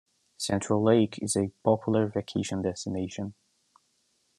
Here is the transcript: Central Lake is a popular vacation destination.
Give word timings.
Central 0.39 0.81
Lake 0.81 1.19
is 1.21 1.35
a 1.35 1.51
popular 1.63 2.07
vacation 2.07 2.63
destination. 2.63 3.35